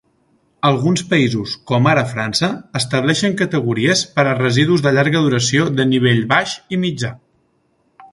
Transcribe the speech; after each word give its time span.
Alguns 0.67 1.01
països, 1.09 1.51
com 1.71 1.89
ara 1.91 2.03
França, 2.13 2.49
estableixen 2.79 3.35
categories 3.41 4.01
per 4.15 4.25
a 4.31 4.33
residus 4.39 4.85
de 4.87 4.95
llarga 4.99 5.21
duració 5.27 5.69
de 5.81 5.87
nivell 5.91 6.25
baix 6.33 6.57
i 6.75 6.81
mitjà. 6.87 7.13